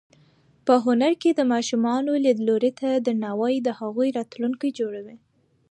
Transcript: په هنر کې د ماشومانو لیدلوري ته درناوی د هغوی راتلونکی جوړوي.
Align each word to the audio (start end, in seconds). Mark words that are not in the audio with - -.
په 0.65 0.73
هنر 0.85 1.13
کې 1.21 1.31
د 1.33 1.41
ماشومانو 1.53 2.11
لیدلوري 2.25 2.71
ته 2.79 2.89
درناوی 3.05 3.55
د 3.61 3.69
هغوی 3.79 4.09
راتلونکی 4.17 4.69
جوړوي. 4.79 5.17